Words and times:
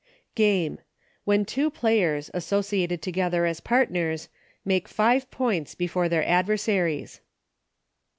Game, 0.33 0.79
When 1.25 1.45
two 1.45 1.69
players, 1.69 2.31
associated 2.33 3.03
to 3.03 3.11
gether 3.11 3.45
as 3.45 3.59
partners, 3.59 4.29
make 4.65 4.87
five 4.87 5.29
points 5.29 5.75
before 5.75 6.09
their 6.09 6.27
adversaries. 6.27 7.21